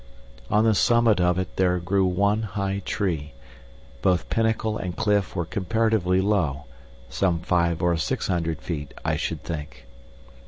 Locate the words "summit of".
0.73-1.37